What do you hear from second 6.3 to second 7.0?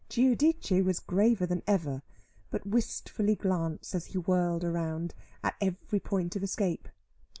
of escape.